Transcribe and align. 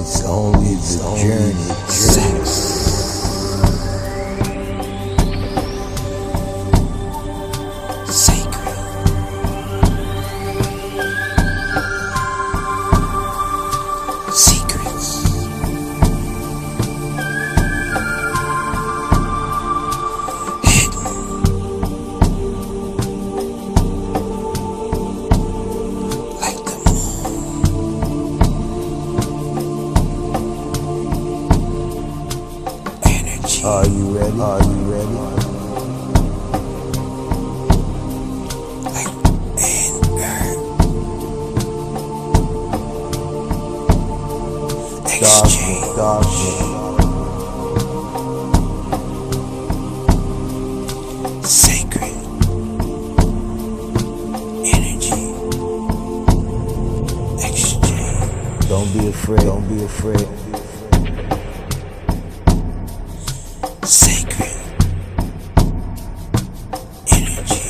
It's 0.00 0.24
only 0.24 0.76
the 0.76 1.14
journey. 1.20 1.90
Sex. 1.90 2.79
Are 33.62 33.86
you 33.86 34.16
ready? 34.16 34.40
Are 34.40 34.62
you 34.62 34.78
ready? 34.90 35.16
Exchange. 45.04 45.84
Sacred. 51.44 52.16
Energy. 54.64 55.34
Exchange. 57.46 58.68
Don't 58.70 58.90
be 58.94 59.08
afraid. 59.08 59.40
Don't 59.42 59.68
be 59.68 59.84
afraid. 59.84 60.49
Sacred. 63.90 64.54
Energy. 67.10 67.60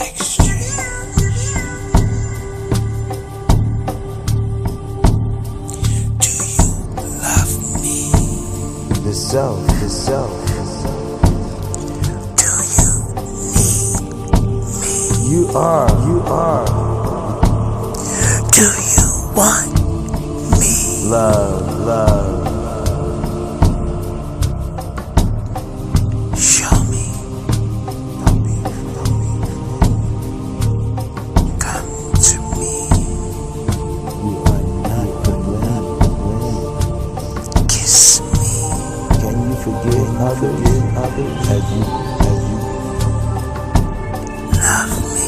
Exchange. 0.00 0.72
Do 6.18 6.30
you 6.56 6.68
love 7.20 7.52
me? 7.82 7.98
The 9.04 9.12
self, 9.12 9.66
the 9.66 9.88
self. 9.90 10.32
Do 12.38 12.48
you 12.80 12.96
need 13.52 14.00
me? 15.20 15.36
You 15.36 15.42
are, 15.54 15.90
you 16.08 16.16
are. 16.22 16.66
Do 18.56 18.64
you 18.96 19.08
want 19.36 19.68
me? 20.58 20.70
Love, 21.10 21.86
love. 21.86 22.17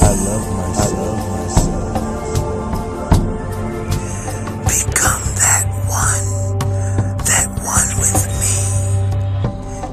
I 0.02 0.12
love 0.26 0.46
myself. 0.58 1.20
Become 4.68 5.24
that 5.40 5.66
one. 5.88 6.26
That 7.24 7.48
one 7.64 7.90
with 8.00 8.20
me. 8.40 8.56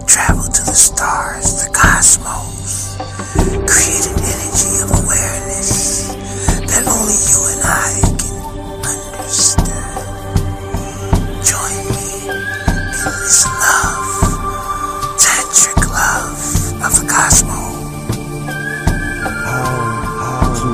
Travel 0.06 0.44
to 0.44 0.62
the 0.66 0.76
stars, 0.76 1.48
the 1.64 1.70
cosmos. 1.74 2.67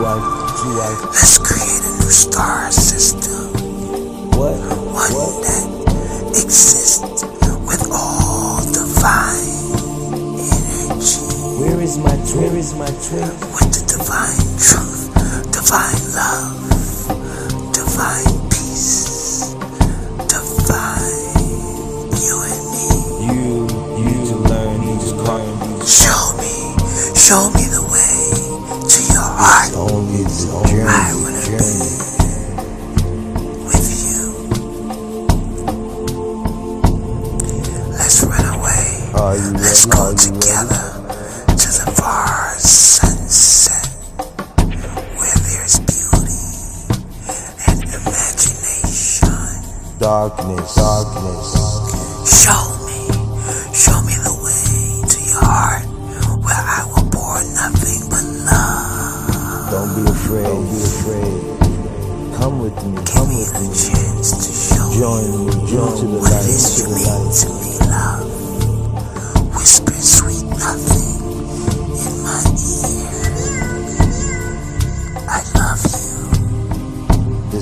Let's 0.04 1.38
create 1.38 1.80
a 1.80 1.92
new 2.04 2.12
star 2.12 2.70
system. 2.74 3.54
what, 4.36 4.60
one 4.92 5.14
what? 5.16 5.44
that 5.48 5.64
exists 6.28 7.24
with 7.64 7.88
all 7.90 8.60
divine 8.68 9.48
energy, 10.44 11.24
Where 11.56 11.80
is 11.80 11.98
my 11.98 12.12
twin? 12.28 12.36
Where 12.36 12.58
is 12.60 12.74
my 12.76 12.92
twin? 12.92 13.32
with 13.56 13.72
the 13.72 13.80
divine 13.88 14.44
truth, 14.60 15.08
divine 15.56 16.04
love, 16.20 16.68
divine 17.72 18.36
peace, 18.52 19.56
divine 20.28 21.32
you 22.20 22.44
and 22.44 22.64
me. 22.76 22.92
You, 23.24 23.72
you 23.96 24.04
need 24.04 24.36
learn, 24.52 24.82
need 24.84 25.00
learn, 25.16 25.56
Show 25.88 26.36
me, 26.44 26.76
show 27.16 27.48
me 27.56 27.72
the 27.72 27.83
Let's 39.86 39.98
go 39.98 40.06
Are 40.06 40.14
you 40.14 40.32
ready? 40.40 40.40
together 40.40 40.86
to 41.48 41.68
the 41.68 41.94
far 42.00 42.56
sunset 42.60 43.88
where 45.18 45.38
there's 45.44 45.80
beauty 45.84 46.44
and 47.68 47.84
imagination. 47.84 49.30
Darkness, 50.00 50.76
darkness. 50.76 51.52
Show 52.32 52.64
me, 52.88 53.02
show 53.76 54.00
me 54.08 54.16
the 54.24 54.36
way 54.44 55.10
to 55.10 55.20
your 55.20 55.42
heart 55.44 55.86
where 56.44 56.56
I 56.56 56.86
will 56.88 57.10
pour 57.12 57.44
nothing 57.56 58.10
but 58.10 58.26
love. 58.48 59.72
Don't 59.72 59.96
be 60.06 60.12
afraid, 60.12 60.44
don't 60.44 60.70
be 60.72 60.80
afraid. 60.84 61.44
Come 62.38 62.60
with 62.60 62.76
me, 62.86 63.04
Give 63.06 63.06
come 63.14 63.30
me 63.30 63.38
with 63.40 63.54
the 63.54 63.68
me. 63.70 63.76
chance 63.76 64.32
to 64.32 64.52
show 64.54 64.88
Join 65.00 65.48
me, 65.48 65.72
join 65.72 65.98
to 66.00 66.06
the 66.08 66.20
what 66.20 66.32
light, 66.32 66.44
it 66.44 66.50
is 66.50 66.76
to 66.78 66.83
the 66.83 66.83
light. 66.83 66.83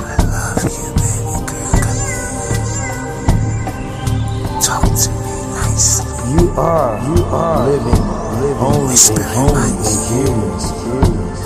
I 0.00 0.16
love 0.32 0.64
you, 0.64 0.92
baby 1.00 1.48
girl. 1.48 1.82
Come 1.82 1.98
here. 2.06 2.54
Talk 4.62 4.84
to 4.84 5.10
me 5.10 5.54
nicely. 5.54 6.34
You 6.34 6.50
are, 6.58 7.00
you 7.08 7.24
are 7.26 7.68
living, 7.68 8.04
living 8.42 8.58
only 8.58 8.94
in 8.94 9.38
only 9.38 9.74
experience, 9.74 10.72
experience. 10.72 11.42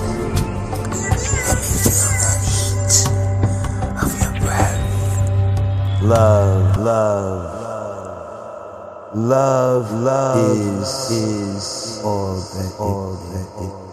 Let 1.47 1.59
me 1.59 1.73
feel 1.85 2.11
the 2.23 2.33
heat 2.47 2.95
of 4.03 4.23
your 4.23 4.41
breath. 4.41 5.07
Love, 6.03 6.79
love, 6.79 7.62
love, 9.15 9.93
love 9.93 10.57
is 10.57 11.11
is 11.11 12.01
all 12.05 12.35
that 12.37 12.75
all 12.79 13.13
that 13.33 13.47
it 13.65 13.92